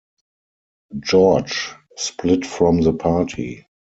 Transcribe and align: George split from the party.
George 0.99 1.75
split 1.95 2.43
from 2.43 2.81
the 2.81 2.93
party. 2.93 3.67